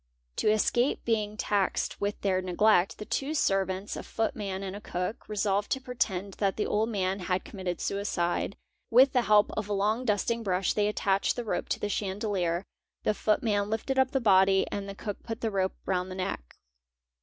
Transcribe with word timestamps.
'To 0.37 0.49
escape 0.49 1.05
being 1.05 1.37
taxed 1.37 2.01
with 2.01 2.19
their 2.21 2.41
neglect, 2.41 2.97
the 2.97 3.05
two 3.05 3.35
servants, 3.35 3.95
a 3.95 4.01
footman 4.01 4.63
and 4.63 4.75
a 4.75 4.81
cook, 4.81 5.29
resolved 5.29 5.69
to 5.71 5.79
pretend 5.79 6.33
that 6.39 6.57
the 6.57 6.65
old 6.65 6.89
man 6.89 7.19
had 7.19 7.45
commit 7.45 7.67
ted 7.67 7.79
suicide; 7.79 8.57
with 8.89 9.13
the 9.13 9.21
help 9.21 9.51
of 9.51 9.69
a 9.69 9.73
long 9.73 10.03
dusting 10.03 10.41
brush 10.41 10.73
they 10.73 10.87
attached 10.87 11.35
the 11.35 11.45
rope 11.45 11.69
to 11.69 11.79
the 11.79 11.87
chandelier, 11.87 12.65
the 13.03 13.13
footman 13.13 13.69
lifted 13.69 13.99
up 13.99 14.09
the 14.09 14.19
body 14.19 14.65
and 14.71 14.89
the 14.89 14.95
cook 14.95 15.21
put 15.21 15.41
the 15.41 15.51
rope 15.51 15.75
round 15.85 16.09
the 16.09 16.15
neck. 16.15 16.55